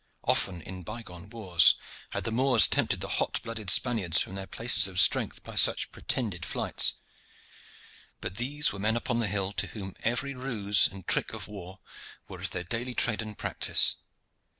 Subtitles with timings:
[0.23, 1.75] Often in bygone wars
[2.09, 5.91] had the Moors tempted the hot blooded Spaniards from their places of strength by such
[5.91, 6.95] pretended flights,
[8.19, 11.81] but there were men upon the hill to whom every ruse and trick of war
[12.27, 13.97] were as their daily trade and practice.